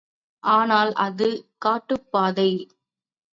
ஆனால், 0.43 0.91
அது 0.97 1.27
காட்டுப்பாதை. 1.59 2.49